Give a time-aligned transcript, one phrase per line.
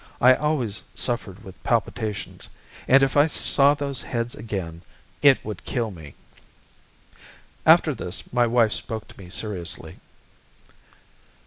[0.19, 2.49] I always suffered with palpitations,
[2.87, 4.81] and if I saw those heads again,
[5.21, 6.15] it would kill me."
[7.67, 9.99] After this my wife spoke to me seriously.